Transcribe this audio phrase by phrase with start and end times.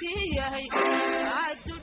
[0.00, 1.73] Yeah, ay, ay, tú.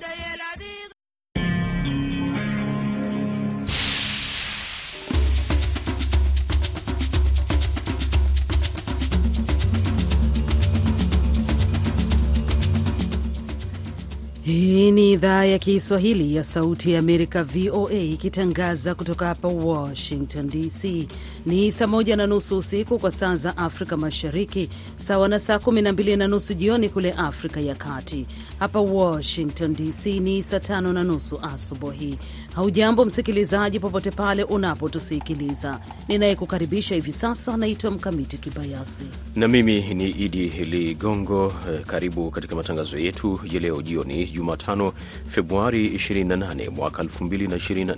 [14.72, 21.08] Hii ni idhaa ya Kiswahili ya Sauti ya Amerika, VOA, ikitangaza kutoka hapa Washington DC.
[21.46, 25.82] Ni saa moja na nusu usiku kwa saa za Afrika Mashariki, sawa na saa kumi
[25.82, 28.28] na mbili na nusu jioni kule Afrika ya Kati.
[28.60, 32.18] Hapa Washington DC ni saa tano na nusu asubuhi.
[32.56, 35.80] Haujambo msikilizaji, popote pale unapotusikiliza.
[36.08, 39.06] Ninayekukaribisha hivi sasa naitwa Mkamiti Kibayasi
[39.36, 41.54] na mimi ni Idi Ligongo.
[41.88, 44.94] Karibu katika matangazo yetu ya leo jioni, Jumatano
[45.28, 47.96] Februari 28 mwaka 2024.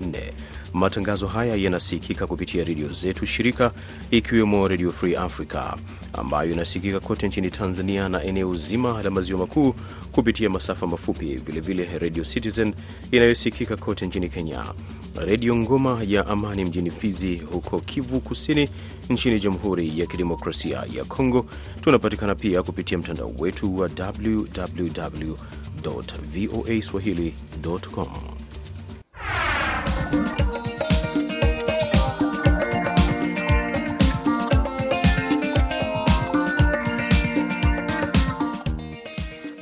[0.74, 3.72] Matangazo haya yanasikika kupitia redio zetu shirika,
[4.12, 5.74] ikiwemo Redio Free Africa
[6.14, 9.76] ambayo inasikika kote nchini Tanzania na eneo zima la maziwa makuu
[10.12, 12.74] kupitia masafa mafupi, vilevile Redio Citizen
[13.12, 14.66] inayosikika kote nchini Kenya,
[15.16, 18.70] Redio Ngoma ya Amani mjini Fizi huko Kivu Kusini
[19.10, 21.46] nchini Jamhuri ya Kidemokrasia ya Kongo.
[21.82, 25.34] Tunapatikana pia kupitia mtandao wetu wa www
[26.34, 28.08] voa swahili.com.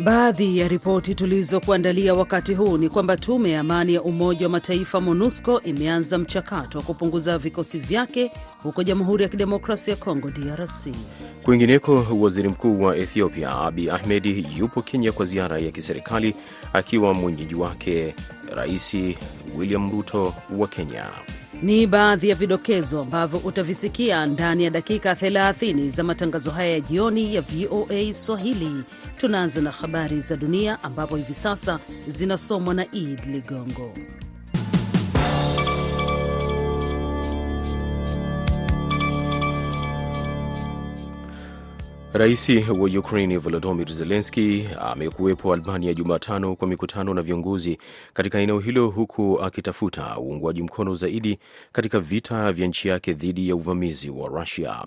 [0.04, 5.02] Baadhi ya ripoti tulizokuandalia wakati huu ni kwamba tume ya amani ya Umoja wa Mataifa
[5.02, 8.32] MONUSCO imeanza mchakato wa kupunguza vikosi vyake
[8.64, 10.88] huko Jamhuri ya Kidemokrasia ya Kongo, DRC.
[11.44, 16.36] Kwingineko, waziri mkuu wa Ethiopia Abi Ahmed yupo Kenya kwa ziara ya kiserikali
[16.74, 18.16] akiwa mwenyeji wake
[18.56, 18.98] Rais
[19.58, 21.06] William Ruto wa Kenya.
[21.62, 27.36] Ni baadhi ya vidokezo ambavyo utavisikia ndani ya dakika 30 za matangazo haya ya jioni
[27.36, 28.84] ya VOA Swahili.
[29.18, 33.94] Tunaanza na habari za dunia ambapo hivi sasa zinasomwa na Id Ligongo.
[42.14, 47.78] Rais wa Ukraini Volodymyr Zelenski amekuwepo Albania Jumatano kwa mikutano na viongozi
[48.14, 51.40] katika eneo hilo huku akitafuta uungwaji mkono zaidi
[51.72, 54.86] katika vita vya nchi yake dhidi ya uvamizi wa Rusia.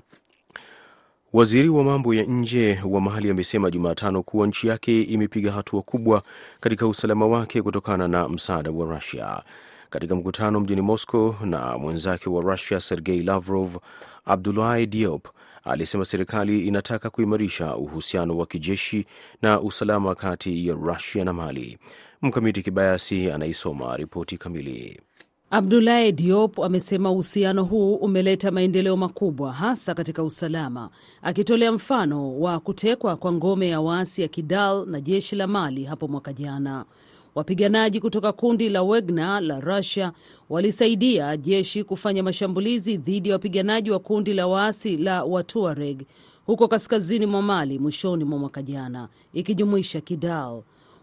[1.34, 6.24] Waziri wa mambo ya nje wa Mali amesema Jumatano kuwa nchi yake imepiga hatua kubwa
[6.60, 9.44] katika usalama wake kutokana na msaada wa Rusia.
[9.90, 13.78] Katika mkutano mjini Moscow na mwenzake wa Rusia Sergei Lavrov,
[14.26, 15.28] Abdoulaye Diop
[15.64, 19.06] alisema serikali inataka kuimarisha uhusiano wa kijeshi
[19.42, 21.78] na usalama kati ya Rusia na Mali.
[22.22, 25.02] Mkamiti Kibayasi anaisoma ripoti kamili.
[25.50, 30.90] Abdoulaye Diop amesema uhusiano huu umeleta maendeleo makubwa hasa katika usalama,
[31.22, 36.08] akitolea mfano wa kutekwa kwa ngome ya waasi ya Kidal na jeshi la Mali hapo
[36.08, 36.86] mwaka jana.
[37.36, 40.12] Wapiganaji kutoka kundi la Wagner la Russia
[40.50, 46.02] walisaidia jeshi kufanya mashambulizi dhidi ya wapiganaji wa kundi la waasi la Watuareg
[46.46, 50.62] huko kaskazini mwa Mali mwishoni mwa mwaka jana, ikijumuisha Kidal.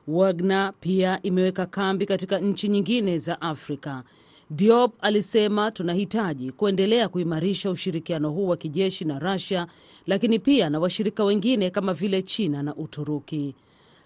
[0.09, 4.03] Wagner pia imeweka kambi katika nchi nyingine za Afrika.
[4.51, 9.67] Diop alisema tunahitaji kuendelea kuimarisha ushirikiano huu wa kijeshi na Russia,
[10.07, 13.55] lakini pia na washirika wengine kama vile China na Uturuki.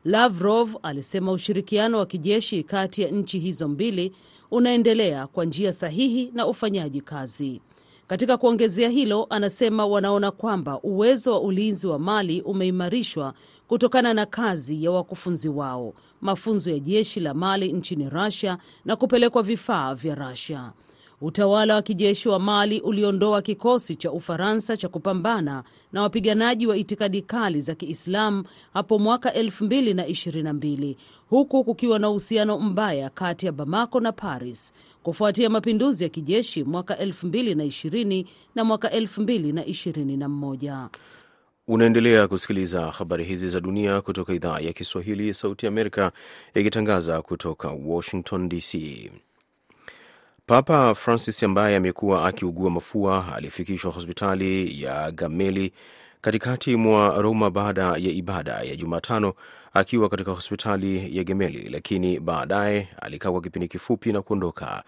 [0.05, 4.13] Lavrov alisema ushirikiano wa kijeshi kati ya nchi hizo mbili
[4.51, 7.61] unaendelea kwa njia sahihi na ufanyaji kazi.
[8.07, 13.35] Katika kuongezea hilo, anasema wanaona kwamba uwezo wa ulinzi wa Mali umeimarishwa
[13.69, 19.43] kutokana na kazi ya wakufunzi wao, mafunzo ya jeshi la Mali nchini Russia na kupelekwa
[19.43, 20.73] vifaa vya Russia.
[21.27, 27.23] Utawala wa kijeshi wa Mali uliondoa kikosi cha Ufaransa cha kupambana na wapiganaji wa itikadi
[27.23, 28.45] kali za Kiislamu
[28.75, 30.97] hapo mwaka 2022
[31.31, 34.73] huku kukiwa na uhusiano mbaya kati ya Bamako na Paris
[35.03, 38.25] kufuatia mapinduzi ya kijeshi mwaka 2020
[38.55, 40.89] na mwaka 2021.
[41.69, 46.13] Unaendelea kusikiliza habari hizi za dunia kutoka idhaa ya Kiswahili ya Sauti Amerika
[46.55, 48.75] ikitangaza kutoka Washington DC.
[50.47, 55.73] Papa Francis ambaye amekuwa akiugua mafua alifikishwa hospitali ya Gameli
[56.21, 59.35] katikati mwa Roma baada ya ibada ya Jumatano
[59.73, 64.85] akiwa katika hospitali ya Gemeli, lakini baadaye alikaa kwa kipindi kifupi na kuondoka.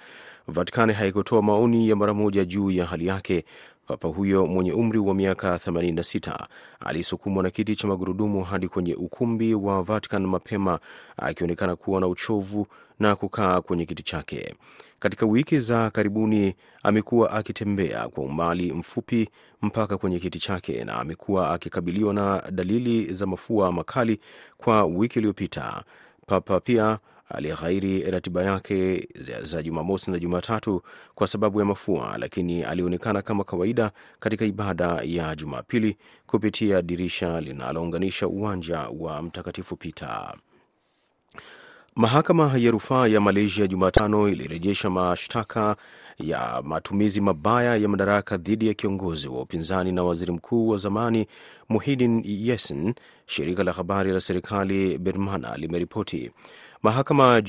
[0.48, 3.44] Vatikani haikutoa maoni ya mara moja juu ya hali yake.
[3.86, 6.46] Papa huyo mwenye umri wa miaka 86
[6.80, 10.78] alisukumwa na kiti cha magurudumu hadi kwenye ukumbi wa Vatican mapema
[11.16, 12.66] akionekana kuwa na uchovu
[13.00, 14.54] na kukaa kwenye kiti chake.
[14.98, 19.28] Katika wiki za karibuni amekuwa akitembea kwa umbali mfupi
[19.62, 24.20] mpaka kwenye kiti chake na amekuwa akikabiliwa na dalili za mafua makali
[24.56, 25.84] kwa wiki iliyopita.
[26.26, 26.98] Papa pia
[27.28, 29.08] alighairi ratiba yake
[29.42, 30.82] za Jumamosi na Jumatatu
[31.14, 33.90] kwa sababu ya mafua, lakini alionekana kama kawaida
[34.20, 35.96] katika ibada ya Jumapili
[36.26, 40.34] kupitia dirisha linalounganisha uwanja wa Mtakatifu Pita.
[41.96, 45.76] Mahakama ya rufaa ya Malaysia Jumatano ilirejesha mashtaka
[46.18, 51.26] ya matumizi mabaya ya madaraka dhidi ya kiongozi wa upinzani na waziri mkuu wa zamani
[51.68, 52.94] Muhyiddin Yassin,
[53.26, 56.30] shirika la habari la serikali Bermana limeripoti.
[56.82, 57.42] Mahakama,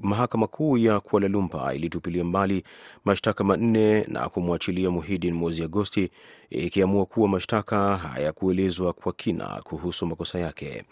[0.00, 2.64] mahakama kuu ya Kuala Lumpur ilitupilia mbali
[3.04, 6.10] mashtaka manne na kumwachilia Muhidin mwezi Agosti,
[6.50, 10.84] ikiamua kuwa mashtaka hayakuelezwa kwa kina kuhusu makosa yake.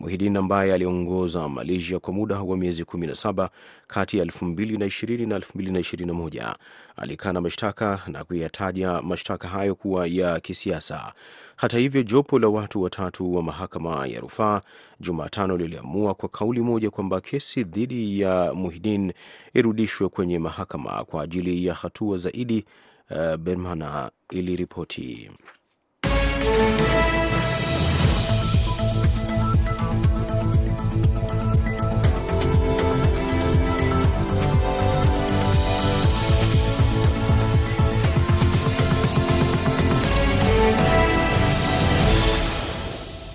[0.00, 3.48] Muhidin ambaye aliongoza Malaysia kwa muda wa miezi 17
[3.86, 6.54] kati ya 2020 na 2021
[6.96, 11.12] alikana mashtaka na kuyataja mashtaka hayo kuwa ya kisiasa.
[11.56, 14.60] Hata hivyo, jopo la watu watatu wa mahakama ya rufaa
[15.00, 19.12] Jumatano liliamua kwa kauli moja kwamba kesi dhidi ya Muhidin
[19.54, 22.64] irudishwe kwenye mahakama kwa ajili ya hatua zaidi.
[23.10, 25.30] Uh, Bermana iliripoti.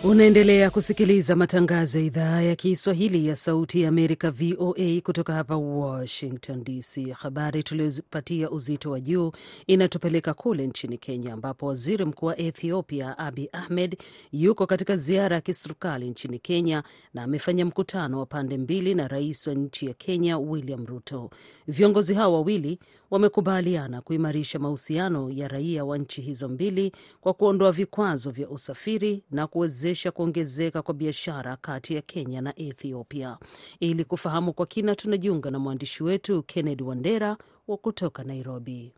[0.04, 6.64] Unaendelea kusikiliza matangazo ya idhaa ya Kiswahili ya Sauti ya Amerika, VOA, kutoka hapa Washington
[6.64, 7.12] DC.
[7.12, 9.32] Habari tuliopatia uzito wa juu
[9.68, 13.98] inatupeleka kule nchini Kenya, ambapo waziri mkuu wa Ethiopia Abi Ahmed
[14.32, 19.48] yuko katika ziara ya kiserikali nchini Kenya na amefanya mkutano wa pande mbili na rais
[19.48, 21.30] wa nchi ya Kenya William Ruto.
[21.68, 22.80] Viongozi hao wawili
[23.12, 29.48] wamekubaliana kuimarisha mahusiano ya raia wa nchi hizo mbili kwa kuondoa vikwazo vya usafiri na
[29.48, 33.38] kuwezesha kuongezeka kwa biashara kati ya Kenya na Ethiopia.
[33.80, 37.38] Ili kufahamu kwa kina, tunajiunga na mwandishi wetu Kennedy Wandera
[37.68, 38.94] wa kutoka Nairobi.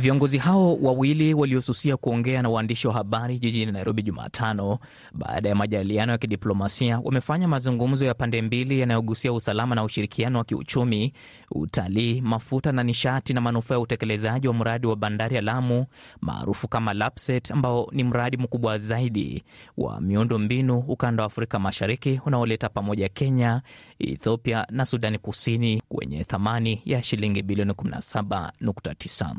[0.00, 4.78] Viongozi hao wawili waliosusia kuongea na waandishi wa habari jijini Nairobi Jumatano
[5.12, 10.44] baada ya majadiliano ya kidiplomasia wamefanya mazungumzo ya pande mbili yanayogusia usalama na ushirikiano wa
[10.44, 11.12] kiuchumi,
[11.50, 15.86] utalii, mafuta na nishati na manufaa ya utekelezaji wa mradi wa bandari ya Lamu
[16.20, 19.44] maarufu kama LAPSSET, ambao ni mradi mkubwa zaidi
[19.76, 23.62] wa miundo mbinu ukanda wa Afrika Mashariki unaoleta pamoja Kenya,
[23.98, 29.34] Ethiopia na Sudani Kusini kwenye thamani ya shilingi bilioni 17.9.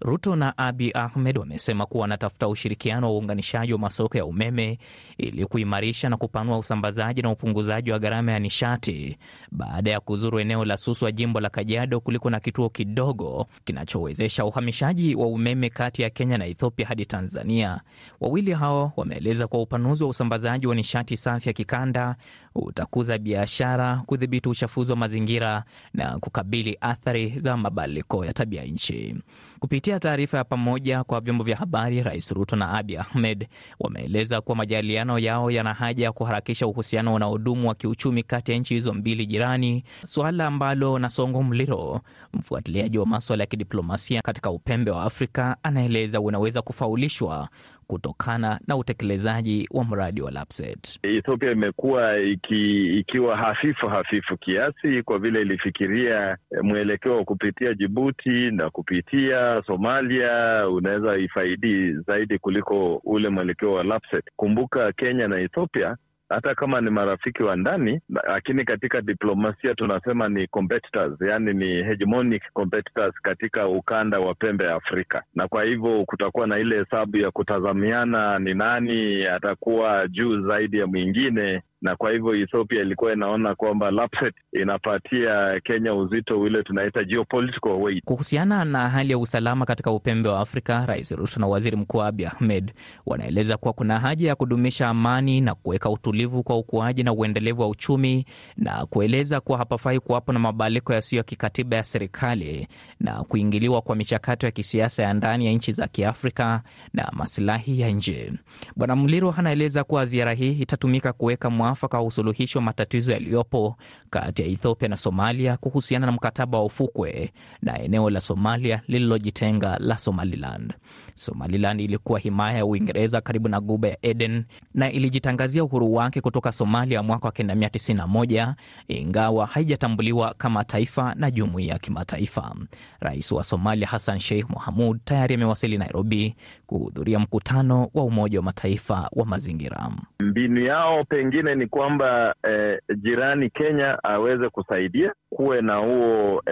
[0.00, 4.78] Ruto na Abi Ahmed wamesema kuwa wanatafuta ushirikiano wa uunganishaji wa masoko ya umeme
[5.18, 9.18] ili kuimarisha na kupanua usambazaji na upunguzaji wa gharama ya nishati
[9.52, 15.14] baada ya kuzuru eneo la Suswa, jimbo la Kajiado, kuliko na kituo kidogo kinachowezesha uhamishaji
[15.14, 17.80] wa umeme kati ya Kenya na Ethiopia hadi Tanzania.
[18.20, 22.16] Wawili hao wameeleza kuwa upanuzi wa usambazaji wa nishati safi ya kikanda
[22.54, 29.16] utakuza biashara, kudhibiti uchafuzi wa mazingira na kukabili athari za mabadiliko ya tabia nchi.
[29.60, 33.48] Kupitia taarifa ya pamoja kwa vyombo vya habari, Rais Ruto na Abi Ahmed
[33.80, 38.74] wameeleza kuwa majadiliano yao yana haja ya kuharakisha uhusiano unaodumu wa kiuchumi kati ya nchi
[38.74, 42.00] hizo mbili jirani, suala ambalo Nasongo Mliro,
[42.34, 47.48] mfuatiliaji wa maswala ya kidiplomasia katika upembe wa Afrika, anaeleza unaweza kufaulishwa
[47.86, 50.98] kutokana na utekelezaji wa mradi wa Lapset.
[51.02, 58.70] Ethiopia imekuwa iki, ikiwa hafifu hafifu kiasi kwa vile ilifikiria mwelekeo wa kupitia Jibuti na
[58.70, 64.24] kupitia Somalia unaweza ifaidi zaidi kuliko ule mwelekeo wa Lapset.
[64.36, 65.96] Kumbuka Kenya na Ethiopia
[66.28, 72.42] hata kama ni marafiki wa ndani, lakini katika diplomasia tunasema ni competitors, yani ni hegemonic
[72.52, 77.30] competitors katika ukanda wa pembe ya Afrika, na kwa hivyo kutakuwa na ile hesabu ya
[77.30, 83.90] kutazamiana ni nani atakuwa juu zaidi ya mwingine na kwa hivyo Ethiopia ilikuwa inaona kwamba
[83.90, 88.04] Lapset inapatia Kenya uzito ule tunaita geopolitical weight.
[88.04, 92.26] Kuhusiana na hali ya usalama katika upembe wa Afrika, Rais Ruto na Waziri Mkuu Abiy
[92.26, 92.72] Ahmed
[93.06, 97.68] wanaeleza kuwa kuna haja ya kudumisha amani na kuweka utulivu kwa ukuaji na uendelevu wa
[97.68, 102.68] uchumi, na kueleza kuwa hapafai kuwapo na mabadiliko yasiyo ya kikatiba ya serikali
[103.00, 107.90] na kuingiliwa kwa michakato ya kisiasa ya ndani ya nchi za Kiafrika na masilahi ya
[107.90, 108.32] nje.
[108.76, 113.76] Bwana Mliro anaeleza kuwa ziara hii itatumika kuweka mwafaka wa usuluhishi wa matatizo yaliyopo
[114.10, 117.32] kati ya Ethiopia na Somalia kuhusiana na mkataba wa ufukwe
[117.62, 120.74] na eneo la Somalia lililojitenga la Somaliland.
[121.16, 124.44] Somaliland ilikuwa himaya ya Uingereza karibu na Guba ya Eden
[124.74, 128.54] na ilijitangazia uhuru wake kutoka Somalia mwaka wa 1991
[128.88, 132.54] ingawa haijatambuliwa kama taifa na jumuiya ya kimataifa.
[133.00, 139.08] Rais wa Somalia Hassan Sheikh Mohamud tayari amewasili Nairobi kuhudhuria mkutano wa Umoja wa Mataifa
[139.12, 139.88] wa mazingira.
[140.20, 146.42] Mbinu yao pengine ni kwamba eh, jirani Kenya aweze kusaidia kuwe na huo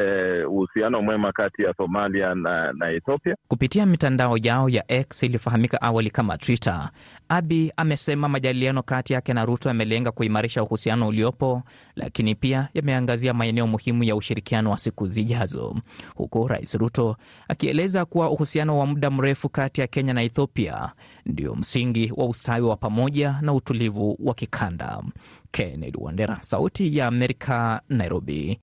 [0.50, 5.82] uhusiano eh, mwema kati ya Somalia na, na Ethiopia kupitia mitandao yao ya X iliyofahamika
[5.82, 6.90] awali kama Twitter.
[7.28, 11.62] Abi amesema majadiliano kati yake na Ruto yamelenga kuimarisha uhusiano uliopo,
[11.96, 15.76] lakini pia yameangazia maeneo muhimu ya ushirikiano wa siku zijazo,
[16.14, 17.16] huku Rais Ruto
[17.49, 20.92] akieleza kuwa uhusiano wa muda mrefu kati ya Kenya na Ethiopia
[21.26, 25.02] ndio msingi wa ustawi wa pamoja na utulivu wa kikanda.
[25.50, 28.58] Kennedy Wandera, Sauti ya Amerika, Nairobi.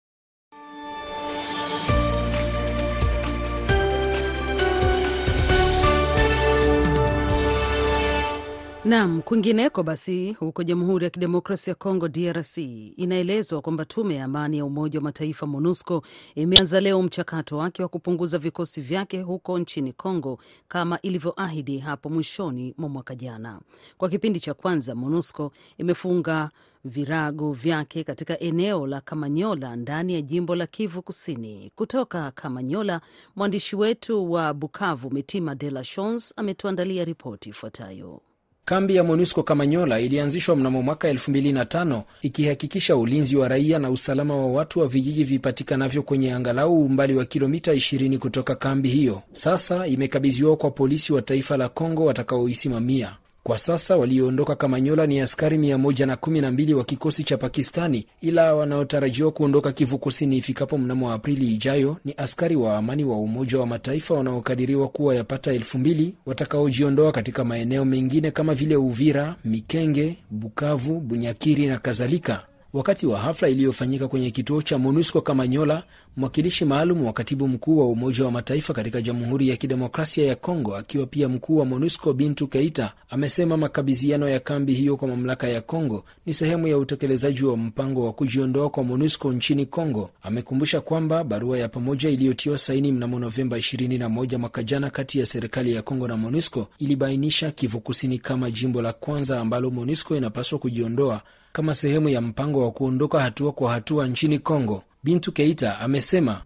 [8.85, 12.57] Nam, kwingineko basi, huko Jamhuri ya Kidemokrasia ya Kongo DRC,
[12.97, 16.03] inaelezwa kwamba tume ya amani ya Umoja wa Mataifa MONUSCO
[16.35, 22.73] imeanza leo mchakato wake wa kupunguza vikosi vyake huko nchini Kongo kama ilivyoahidi hapo mwishoni
[22.77, 23.59] mwa mwaka jana.
[23.97, 26.49] Kwa kipindi cha kwanza, MONUSCO imefunga
[26.85, 31.71] virago vyake katika eneo la Kamanyola ndani ya jimbo la Kivu Kusini.
[31.75, 33.01] Kutoka Kamanyola,
[33.35, 38.21] mwandishi wetu wa Bukavu Mitima De La shans ametuandalia ripoti ifuatayo.
[38.65, 44.47] Kambi ya MONUSCO Kamanyola ilianzishwa mnamo mwaka 2005 ikihakikisha ulinzi wa raia na usalama wa
[44.47, 49.21] watu wa vijiji vipatikanavyo kwenye angalau umbali wa kilomita 20 kutoka kambi hiyo.
[49.31, 53.15] Sasa imekabidhiwa kwa polisi wa taifa la Kongo watakaoisimamia.
[53.43, 59.97] Kwa sasa walioondoka Kamanyola ni askari 112 wa kikosi cha Pakistani, ila wanaotarajiwa kuondoka Kivu
[59.97, 65.15] Kusini ifikapo mnamo Aprili ijayo ni askari wa amani wa Umoja wa Mataifa wanaokadiriwa kuwa
[65.15, 72.43] yapata elfu mbili watakaojiondoa katika maeneo mengine kama vile Uvira, Mikenge, Bukavu, Bunyakiri na kadhalika.
[72.73, 75.83] Wakati wa hafla iliyofanyika kwenye kituo cha MONUSCO Kamanyola,
[76.17, 80.75] mwakilishi maalum wa katibu mkuu wa Umoja wa Mataifa katika Jamhuri ya Kidemokrasia ya Kongo,
[80.75, 85.61] akiwa pia mkuu wa MONUSCO Bintu Keita, amesema makabidhiano ya kambi hiyo kwa mamlaka ya
[85.61, 90.09] Kongo ni sehemu ya utekelezaji wa mpango wa kujiondoa kwa MONUSCO nchini Kongo.
[90.23, 95.73] Amekumbusha kwamba barua ya pamoja iliyotiwa saini mnamo Novemba 21 mwaka jana kati ya serikali
[95.73, 101.21] ya Kongo na MONUSCO ilibainisha Kivu Kusini kama jimbo la kwanza ambalo MONUSCO inapaswa kujiondoa
[101.51, 104.83] kama sehemu ya mpango wa kuondoka hatua kwa hatua nchini Kongo.
[105.03, 106.41] Bintu Keita amesema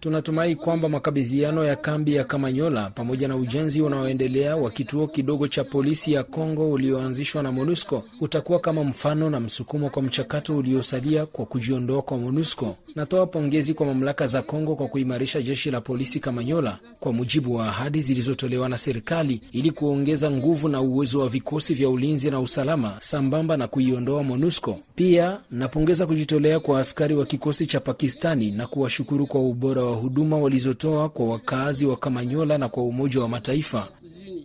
[0.00, 5.64] Tunatumai kwamba makabidhiano ya kambi ya Kamanyola pamoja na ujenzi unaoendelea wa kituo kidogo cha
[5.64, 11.46] polisi ya Kongo ulioanzishwa na MONUSCO utakuwa kama mfano na msukumo kwa mchakato uliosalia kwa
[11.46, 12.76] kujiondoa kwa MONUSCO.
[12.94, 17.68] Natoa pongezi kwa mamlaka za Kongo kwa kuimarisha jeshi la polisi Kamanyola kwa mujibu wa
[17.68, 22.96] ahadi zilizotolewa na serikali ili kuongeza nguvu na uwezo wa vikosi vya ulinzi na usalama
[23.00, 24.78] sambamba na kuiondoa MONUSCO.
[24.94, 28.66] Pia napongeza kujitolea kwa askari wa kikosi cha Pakistani na
[28.98, 33.88] kuwashukuru kwa ubora wa huduma walizotoa kwa wakazi wa Kamanyola na kwa Umoja wa Mataifa.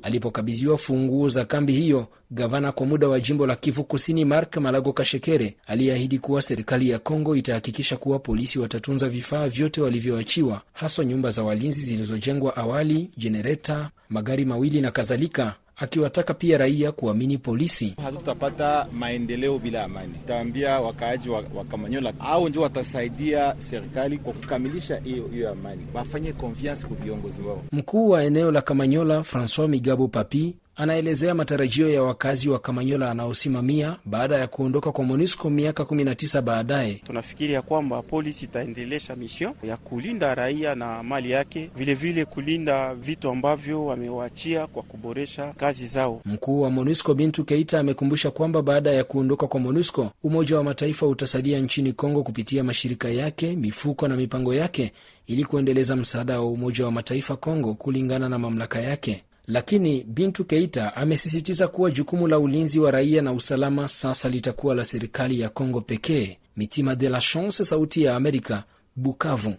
[0.01, 4.93] Alipokabidhiwa funguo za kambi hiyo, gavana kwa muda wa jimbo la Kivu Kusini Mark Malago
[4.93, 11.29] Kashekere aliyeahidi kuwa serikali ya Kongo itahakikisha kuwa polisi watatunza vifaa vyote walivyoachiwa, haswa nyumba
[11.29, 17.95] za walinzi zilizojengwa awali, jenereta, magari mawili na kadhalika akiwataka pia raia kuamini polisi.
[18.03, 20.13] Hatutapata maendeleo bila amani.
[20.27, 26.33] Taambia wakaaji wa, wa Kamanyola au ndio watasaidia serikali kwa kukamilisha hiyo hiyo amani, wafanye
[26.33, 27.63] konfiansi kwa viongozi wao.
[27.71, 33.95] Mkuu wa eneo la Kamanyola Francois Migabo Papi anaelezea matarajio ya wakazi wa Kamanyola anaosimamia
[34.05, 36.93] baada ya kuondoka kwa MONUSCO miaka 19 baadaye.
[36.93, 42.95] Tunafikiri ya kwamba polisi itaendelesha mission ya kulinda raia na mali yake, vilevile vile kulinda
[42.95, 46.21] vitu ambavyo wamewaachia kwa kuboresha kazi zao.
[46.25, 51.07] Mkuu wa MONUSCO Bintu Keita amekumbusha kwamba baada ya kuondoka kwa MONUSCO, Umoja wa Mataifa
[51.07, 54.93] utasalia nchini Kongo kupitia mashirika yake, mifuko na mipango yake
[55.27, 59.23] ili kuendeleza msaada wa Umoja wa Mataifa Kongo kulingana na mamlaka yake.
[59.47, 64.85] Lakini Bintu Keita amesisitiza kuwa jukumu la ulinzi wa raia na usalama sasa litakuwa la
[64.85, 66.37] serikali ya Kongo pekee.
[66.57, 68.63] Mitima de la Chance, Sauti ya Amerika,
[68.95, 69.55] Bukavu.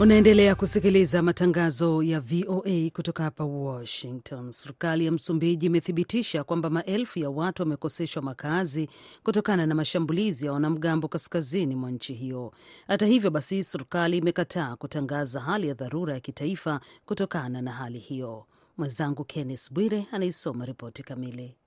[0.00, 4.52] Unaendelea kusikiliza matangazo ya VOA kutoka hapa Washington.
[4.52, 8.88] Serikali ya Msumbiji imethibitisha kwamba maelfu ya watu wamekoseshwa makazi
[9.22, 12.52] kutokana na mashambulizi ya wanamgambo kaskazini mwa nchi hiyo.
[12.86, 18.46] Hata hivyo basi, serikali imekataa kutangaza hali ya dharura ya kitaifa kutokana na hali hiyo.
[18.78, 21.59] Mwenzangu Kenneth Bwire anaisoma ripoti kamili.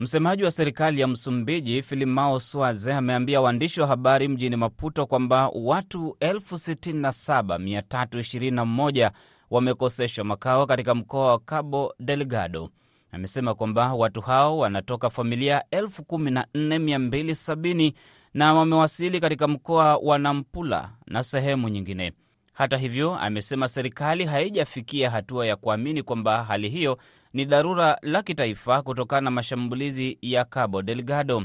[0.00, 6.16] Msemaji wa serikali ya Msumbiji Filimao Swaze ameambia waandishi wa habari mjini Maputo kwamba watu
[6.20, 9.10] 67321
[9.50, 12.70] wamekoseshwa makao katika mkoa wa Cabo Delgado.
[13.12, 17.92] Amesema kwamba watu hao wanatoka familia 14270
[18.34, 22.12] na wamewasili katika mkoa wa Nampula na sehemu nyingine.
[22.52, 26.98] Hata hivyo, amesema serikali haijafikia hatua ya kuamini kwamba hali hiyo
[27.32, 31.42] ni dharura la kitaifa kutokana na mashambulizi ya Cabo Delgado.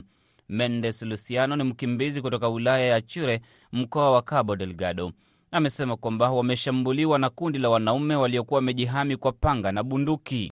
[0.50, 5.12] Mendes Luciano ni mkimbizi kutoka wilaya ya Chure, mkoa wa Cabo Delgado.
[5.52, 10.52] Amesema kwamba wameshambuliwa na kundi la wanaume waliokuwa wamejihami kwa panga na bunduki.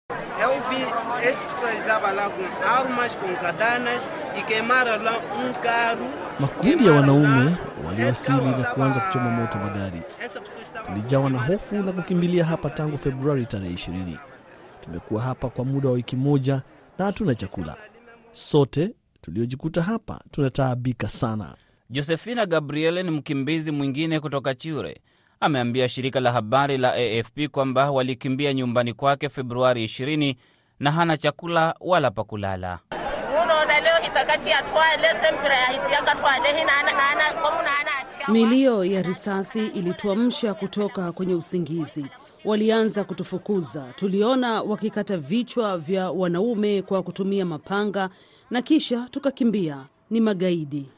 [6.39, 7.55] Makundi ya wanaume
[7.86, 10.01] waliwasili na kuanza kuchoma moto magari.
[10.86, 14.17] Tulijawa na hofu na kukimbilia hapa tangu Februari tarehe 20.
[14.81, 16.61] Tumekuwa hapa kwa muda wa wiki moja
[16.97, 17.75] na hatuna chakula.
[18.31, 21.55] Sote tuliojikuta hapa tunataabika sana.
[21.89, 25.01] Josefina Gabriele ni mkimbizi mwingine kutoka Chure.
[25.39, 30.35] Ameambia shirika la habari la AFP kwamba walikimbia nyumbani kwake Februari 20
[30.79, 32.79] na hana chakula wala pa kulala.
[38.27, 42.05] Milio ya risasi ilituamsha kutoka kwenye usingizi.
[42.45, 43.93] Walianza kutufukuza.
[43.95, 48.10] Tuliona wakikata vichwa vya wanaume kwa kutumia mapanga
[48.49, 49.88] na kisha tukakimbia.
[50.10, 50.89] Ni magaidi.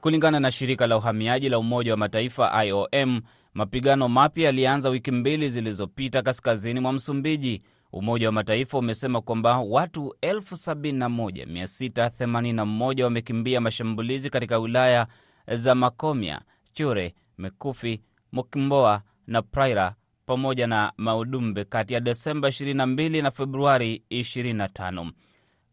[0.00, 3.20] Kulingana na shirika la uhamiaji la Umoja wa Mataifa IOM,
[3.54, 7.62] mapigano mapya yalianza wiki mbili zilizopita kaskazini mwa Msumbiji.
[7.92, 15.06] Umoja wa Mataifa umesema kwamba watu 71681 wamekimbia mashambulizi katika wilaya
[15.54, 16.40] za Makomia,
[16.72, 18.00] Chure, Mekufi,
[18.32, 19.94] Mokimboa na Praira
[20.26, 25.10] pamoja na Maudumbe kati ya Desemba 22 na Februari 25.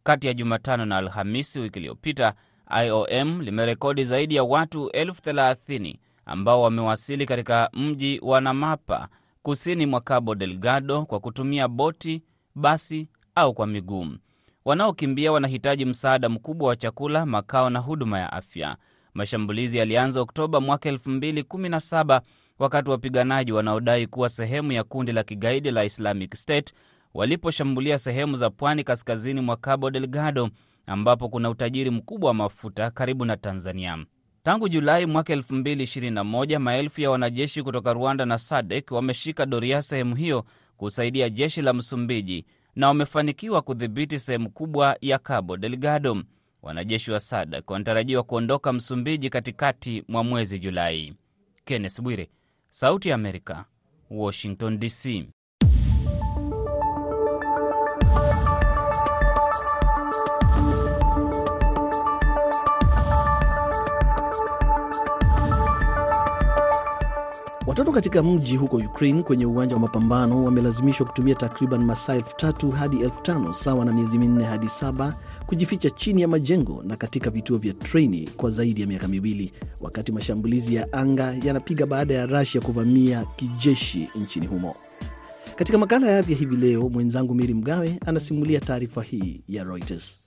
[0.04, 2.34] Kati ya Jumatano na Alhamisi wiki iliyopita,
[2.86, 9.08] IOM limerekodi zaidi ya watu elfu thelathini ambao wamewasili katika mji wa Namapa
[9.44, 12.24] kusini mwa Cabo Delgado kwa kutumia boti,
[12.56, 14.08] basi au kwa miguu.
[14.66, 18.78] Wanaokimbia wanahitaji msaada mkubwa wa chakula, makao na huduma ya afya.
[19.14, 22.22] Mashambulizi yalianza Oktoba mwaka 2017
[22.62, 26.74] wakati wapiganaji wanaodai kuwa sehemu ya kundi la kigaidi la Islamic State
[27.14, 30.50] waliposhambulia sehemu za pwani kaskazini mwa Cabo Delgado
[30.86, 34.06] ambapo kuna utajiri mkubwa wa mafuta karibu na Tanzania.
[34.44, 40.46] Tangu Julai mwaka 2021 maelfu ya wanajeshi kutoka Rwanda na SADC wameshika doria sehemu hiyo
[40.78, 42.46] kusaidia jeshi la Msumbiji
[42.76, 46.24] na wamefanikiwa kudhibiti sehemu kubwa ya Cabo Delgado.
[46.62, 51.14] Wanajeshi wa SADC wanatarajiwa kuondoka Msumbiji katikati mwa mwezi Julai.
[51.66, 52.30] Kenneth Bwire,
[52.74, 53.66] Sauti ya Amerika,
[54.10, 55.26] Washington DC.
[67.72, 72.72] Watoto katika mji huko Ukraine kwenye uwanja wa mapambano wamelazimishwa kutumia takriban masaa elfu tatu
[72.72, 77.30] hadi elfu tano sawa na miezi minne hadi saba kujificha chini ya majengo na katika
[77.30, 82.26] vituo vya treni kwa zaidi ya miaka miwili, wakati mashambulizi ya anga yanapiga baada ya
[82.26, 84.76] Russia kuvamia kijeshi nchini humo.
[85.56, 90.26] Katika makala ya afya hivi leo, mwenzangu Miri Mgawe anasimulia taarifa hii ya Reuters.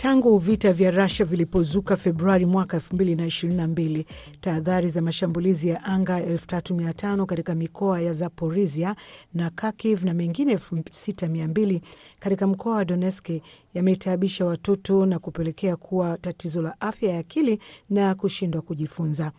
[0.00, 4.04] Tangu vita vya Rusia vilipozuka Februari mwaka 2022,
[4.40, 8.96] tahadhari za mashambulizi ya anga 3500 katika mikoa ya Zaporizhia
[9.34, 11.80] na Kharkiv na mengine 6200
[12.18, 13.28] katika mkoa wa Donetsk
[13.74, 17.58] yametaabisha watoto na kupelekea kuwa tatizo la afya ya akili
[17.90, 19.32] na kushindwa kujifunza.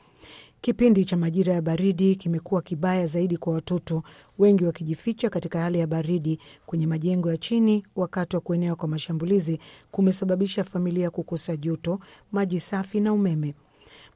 [0.61, 4.03] Kipindi cha majira ya baridi kimekuwa kibaya zaidi kwa watoto,
[4.39, 7.83] wengi wakijificha katika hali ya baridi kwenye majengo ya chini.
[7.95, 9.59] Wakati wa kuenea kwa mashambulizi
[9.91, 11.99] kumesababisha familia kukosa joto,
[12.31, 13.55] maji safi na umeme.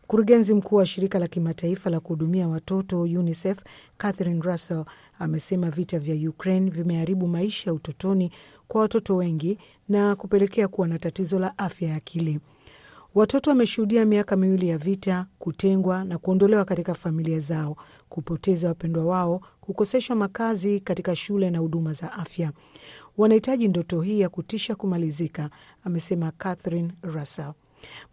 [0.03, 3.57] Mkurugenzi mkuu wa shirika la kimataifa la kuhudumia watoto UNICEF
[3.97, 4.85] Catherine Russell
[5.19, 8.31] amesema vita vya Ukraine vimeharibu maisha ya utotoni
[8.67, 9.57] kwa watoto wengi
[9.89, 12.39] na kupelekea kuwa na tatizo la afya ya akili.
[13.15, 17.77] Watoto wameshuhudia miaka miwili ya vita, kutengwa na kuondolewa katika familia zao,
[18.09, 22.51] kupoteza wapendwa wao, kukoseshwa makazi katika shule na huduma za afya.
[23.17, 25.49] Wanahitaji ndoto hii ya kutisha kumalizika,
[25.83, 27.53] amesema Catherine Russell.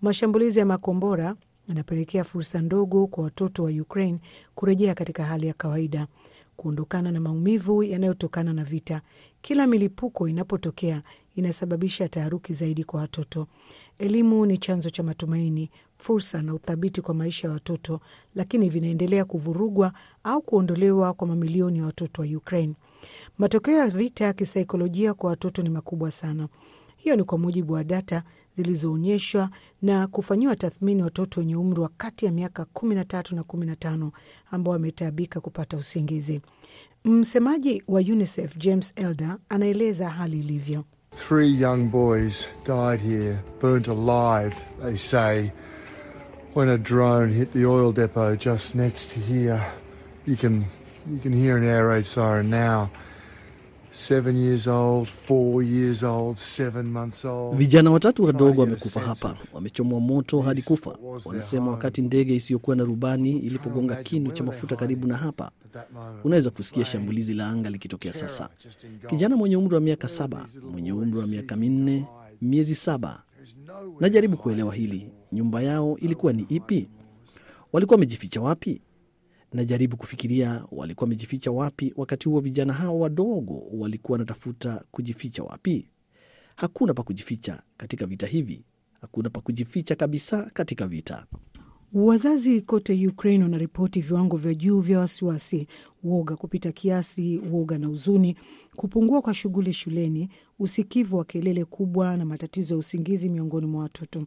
[0.03, 1.37] Mashambulizi ya makombora
[1.69, 4.19] yanapelekea fursa ndogo kwa watoto wa Ukraine
[4.55, 6.07] kurejea katika hali ya kawaida,
[6.57, 9.01] kuondokana na maumivu yanayotokana na vita.
[9.41, 11.03] Kila milipuko inapotokea
[11.35, 13.47] inasababisha taharuki zaidi kwa watoto.
[14.07, 18.01] Elimu ni chanzo cha matumaini, fursa na uthabiti kwa maisha ya watoto,
[18.35, 19.93] lakini vinaendelea kuvurugwa
[20.25, 22.75] au kuondolewa kwa mamilioni ya watoto wa Ukraine.
[23.39, 26.49] Matokeo ya vita ya kisaikolojia kwa watoto ni makubwa sana.
[26.97, 28.23] Hiyo ni kwa mujibu wa data
[28.57, 29.51] zilizoonyeshwa
[29.83, 33.67] na kufanyiwa tathmini watoto wenye umri wa kati ya miaka kumi na tatu na kumi
[33.67, 34.13] na tano
[34.51, 36.41] ambao wametaabika kupata usingizi.
[37.05, 40.85] Msemaji wa UNICEF James Elder anaeleza hali ilivyo.
[41.13, 45.53] Three young boys died here, burnt alive, they say,
[46.55, 49.65] when a drone hit the oil depot just next to here.
[50.25, 50.65] You can,
[51.07, 52.91] you can hear an air raid siren now.
[57.57, 63.39] Vijana watatu wadogo wamekufa hapa, wamechomwa moto hadi kufa, wanasema wakati ndege isiyokuwa na rubani
[63.39, 65.51] ilipogonga kinu cha mafuta karibu na hapa.
[66.25, 68.49] Unaweza kusikia shambulizi la anga likitokea sasa.
[69.07, 72.07] Kijana mwenye umri wa miaka saba, mwenye umri wa miaka minne,
[72.43, 73.23] miezi saba.
[74.01, 75.11] Najaribu kuelewa hili.
[75.33, 76.89] Nyumba yao ilikuwa ni ipi?
[77.73, 78.81] Walikuwa wamejificha wapi?
[79.53, 81.93] Najaribu kufikiria walikuwa wamejificha wapi.
[81.97, 85.89] Wakati huo vijana hao wadogo walikuwa wanatafuta kujificha wapi?
[86.57, 88.65] Hakuna pa kujificha katika vita hivi,
[89.01, 91.27] hakuna pa kujificha kabisa katika vita.
[91.93, 95.67] Wazazi kote Ukraine wanaripoti viwango vya juu vya wasiwasi,
[96.05, 98.37] woga kupita kiasi, woga na huzuni,
[98.77, 104.25] kupungua kwa shughuli shuleni, usikivu wa kelele kubwa na matatizo ya usingizi miongoni mwa watoto.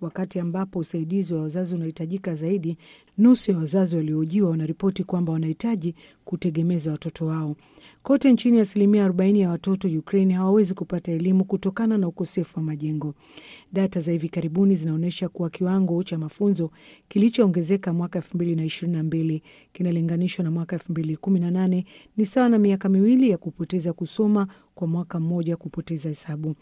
[0.00, 2.76] Wakati ambapo usaidizi wa wazazi unahitajika zaidi,
[3.18, 7.56] nusu ya wazazi waliohojiwa wanaripoti kwamba wanahitaji kutegemeza watoto wao.
[8.02, 13.14] Kote nchini, asilimia 40 ya watoto Ukraine hawawezi kupata elimu kutokana na ukosefu wa majengo.
[13.72, 16.70] Data za hivi karibuni zinaonyesha kuwa kiwango cha mafunzo
[17.08, 19.40] kilichoongezeka mwaka 2022
[19.72, 20.76] kinalinganishwa na mwaka
[21.14, 21.84] 2018
[22.16, 26.54] ni sawa na miaka miwili ya kupoteza kusoma kwa mwaka mmoja kupoteza hesabu.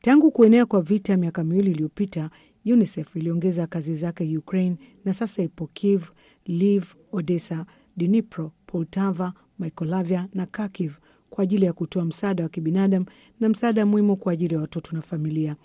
[0.00, 2.30] Tangu kuenea kwa vita miaka miwili iliyopita,
[2.66, 6.02] UNICEF iliongeza kazi zake Ukraine na sasa ipo Kiev,
[6.46, 10.92] Lviv, Odessa, Dnipro, Poltava, Mikolavia na Kharkiv
[11.30, 13.06] kwa ajili ya kutoa msaada wa kibinadamu
[13.40, 15.56] na msaada muhimu kwa ajili ya watoto na familia.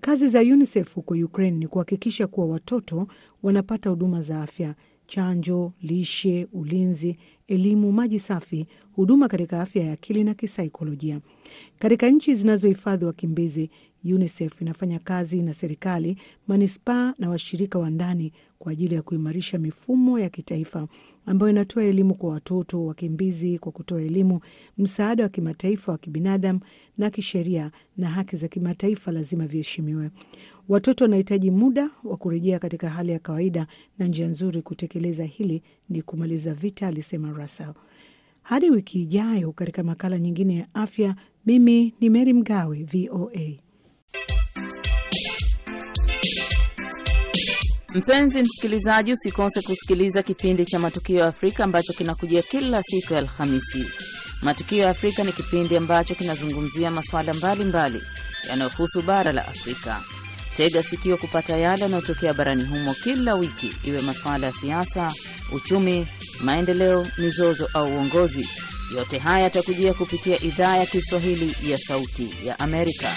[0.00, 3.06] Kazi za UNICEF huko Ukraine ni kuhakikisha kuwa watoto
[3.42, 4.74] wanapata huduma za afya,
[5.06, 11.20] chanjo, lishe, ulinzi, elimu, maji safi, huduma katika afya ya akili na kisaikolojia.
[11.78, 13.70] Katika nchi zinazohifadhi wakimbizi,
[14.04, 16.16] UNICEF inafanya kazi na serikali,
[16.48, 20.88] manispaa na washirika wa ndani kwa ajili ya kuimarisha mifumo ya kitaifa
[21.26, 24.40] ambayo inatoa elimu kwa watoto wakimbizi kwa kutoa elimu,
[24.78, 26.60] msaada wa kimataifa wa kibinadamu
[26.98, 30.10] na kisheria, na haki za kimataifa lazima viheshimiwe.
[30.68, 33.66] Watoto wanahitaji muda wa kurejea katika hali ya kawaida,
[33.98, 37.74] na njia nzuri kutekeleza hili ni kumaliza vita, alisema Russell.
[38.42, 41.16] Hadi wiki ijayo katika makala nyingine ya afya,
[41.46, 43.67] mimi ni Meri Mgawe, VOA.
[47.94, 53.86] Mpenzi msikilizaji, usikose kusikiliza kipindi cha Matukio ya Afrika ambacho kinakujia kila siku ya Alhamisi.
[54.42, 58.00] Matukio ya Afrika ni kipindi ambacho kinazungumzia masuala mbalimbali
[58.48, 60.02] yanayohusu bara la Afrika.
[60.56, 65.12] Tega sikio kupata yale yanayotokea barani humo kila wiki, iwe masuala ya siasa,
[65.52, 66.06] uchumi,
[66.44, 68.48] maendeleo, mizozo au uongozi.
[68.96, 73.08] Yote haya yatakujia kupitia idhaa ya Kiswahili ya Sauti ya Amerika.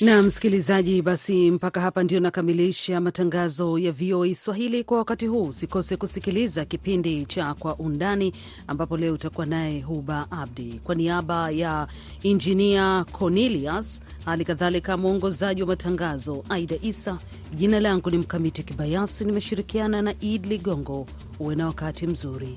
[0.00, 5.42] Na msikilizaji, basi mpaka hapa ndio nakamilisha matangazo ya VOA Swahili kwa wakati huu.
[5.44, 8.32] Usikose kusikiliza kipindi cha Kwa Undani,
[8.66, 11.88] ambapo leo utakuwa naye Huba Abdi kwa niaba ya
[12.22, 17.18] injinia Cornelius, hali kadhalika mwongozaji wa matangazo Aida Isa.
[17.54, 21.06] Jina langu ni Mkamiti Kibayasi, nimeshirikiana na Id Ligongo.
[21.40, 22.56] Uwe na wakati mzuri.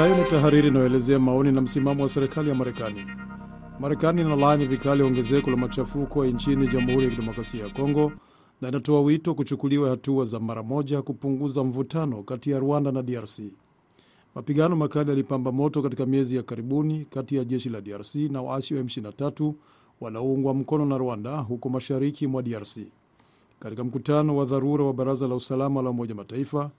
[0.00, 3.06] Ifuatayo ni tahariri inayoelezea maoni na msimamo wa serikali ya Marekani.
[3.80, 8.12] Marekani inalaani vikali ongezeko la machafuko nchini Jamhuri ya Kidemokrasia ya Kongo
[8.60, 13.40] na inatoa wito kuchukuliwa hatua za mara moja kupunguza mvutano kati ya Rwanda na DRC.
[14.34, 18.74] Mapigano makali yalipamba moto katika miezi ya karibuni kati ya jeshi la DRC na waasi
[18.74, 19.52] wa M23
[20.00, 22.78] wanaoungwa mkono na Rwanda huko mashariki mwa DRC.
[23.58, 26.70] Katika mkutano wa dharura wa Baraza la Usalama la Umoja Mataifa,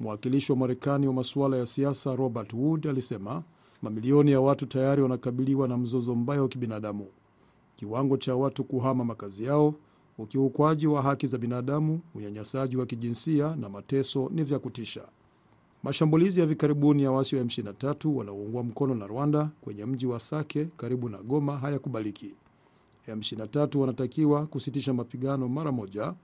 [0.00, 3.42] mwakilishi wa Marekani wa masuala ya siasa Robert Wood alisema
[3.82, 7.06] mamilioni ya watu tayari wanakabiliwa na mzozo mbaya wa kibinadamu.
[7.76, 9.74] Kiwango cha watu kuhama makazi yao,
[10.18, 15.08] ukiukwaji wa haki za binadamu, unyanyasaji wa kijinsia na mateso ni vya kutisha.
[15.82, 20.20] Mashambulizi ya hivi karibuni ya waasi wa M23 wanaoungwa mkono na Rwanda kwenye mji wa
[20.20, 22.36] Sake karibu na Goma hayakubaliki.
[23.08, 26.14] M23 wanatakiwa kusitisha mapigano mara moja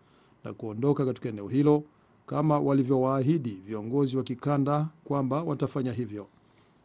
[0.44, 1.82] na kuondoka katika eneo hilo
[2.26, 6.26] kama walivyowaahidi viongozi wa kikanda kwamba watafanya hivyo.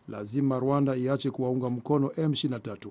[0.08, 2.89] Lazima Rwanda iache kuwaunga mkono M23.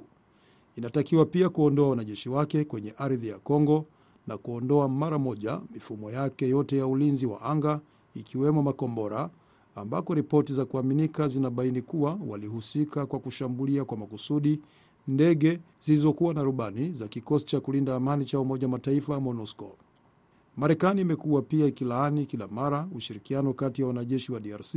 [0.76, 3.84] Inatakiwa pia kuondoa wanajeshi wake kwenye ardhi ya Kongo
[4.26, 7.80] na kuondoa mara moja mifumo yake yote ya ulinzi wa anga
[8.14, 9.30] ikiwemo makombora
[9.74, 14.61] ambako ripoti za kuaminika zinabaini kuwa walihusika kwa kushambulia kwa makusudi
[15.08, 19.76] ndege zilizokuwa na rubani za kikosi cha kulinda amani cha Umoja Mataifa MONUSCO.
[20.58, 24.74] Marekani imekuwa pia ikilaani kila mara ushirikiano kati ya wanajeshi wa DRC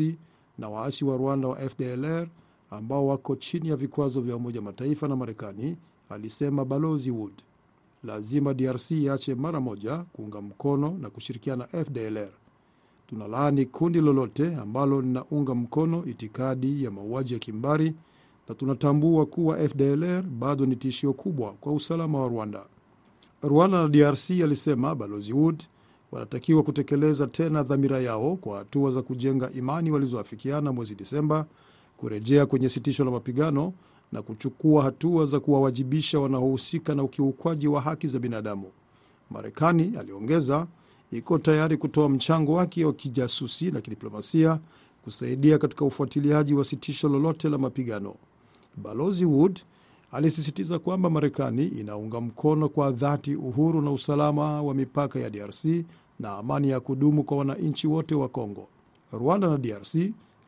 [0.58, 2.28] na waasi wa Rwanda wa FDLR
[2.70, 5.78] ambao wako chini ya vikwazo vya Umoja Mataifa na Marekani,
[6.10, 7.34] alisema Balozi Wood.
[8.04, 12.32] Lazima DRC iache mara moja kuunga mkono na kushirikiana na FDLR.
[13.08, 17.94] Tunalaani kundi lolote ambalo linaunga mkono itikadi ya mauaji ya kimbari
[18.50, 22.66] na tunatambua kuwa FDLR bado ni tishio kubwa kwa usalama wa Rwanda.
[23.44, 25.64] Rwanda na DRC, alisema Balozi Wood,
[26.12, 31.46] wanatakiwa kutekeleza tena dhamira yao kwa hatua za kujenga imani walizoafikiana mwezi Disemba,
[31.98, 33.74] kurejea kwenye sitisho la mapigano
[34.12, 38.68] na kuchukua hatua za kuwawajibisha wanaohusika na ukiukwaji wa haki za binadamu.
[39.30, 40.68] Marekani, aliongeza,
[41.12, 44.60] iko tayari kutoa mchango wake wa kijasusi na kidiplomasia
[45.04, 48.16] kusaidia katika ufuatiliaji wa sitisho lolote la mapigano.
[48.78, 49.60] Balozi Wood
[50.12, 55.66] alisisitiza kwamba Marekani inaunga mkono kwa dhati uhuru na usalama wa mipaka ya DRC
[56.22, 58.68] na amani ya kudumu kwa wananchi wote wa Kongo.
[59.12, 59.96] Rwanda na DRC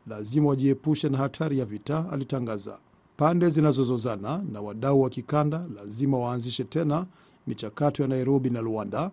[0.06, 2.78] lazima wajiepushe na hatari ya vita, alitangaza.
[3.16, 7.06] Pande zinazozozana na wadau wa kikanda lazima waanzishe tena
[7.46, 9.10] michakato ya Nairobi na Luanda.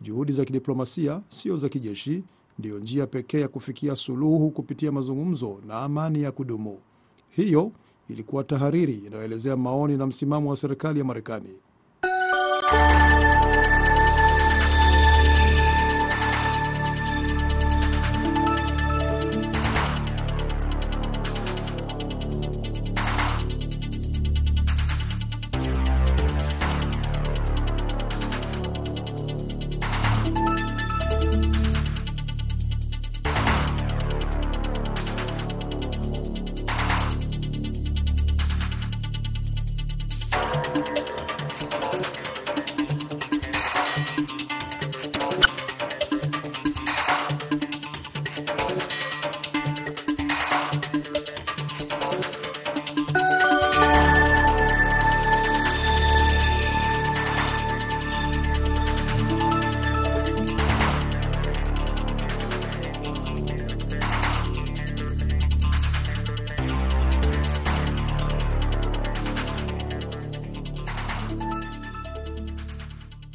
[0.00, 2.24] Juhudi za kidiplomasia, sio za kijeshi,
[2.58, 6.78] ndiyo njia pekee ya kufikia suluhu kupitia mazungumzo na amani ya kudumu.
[7.30, 7.72] Hiyo
[8.08, 11.50] ilikuwa tahariri inayoelezea maoni na msimamo wa serikali ya Marekani.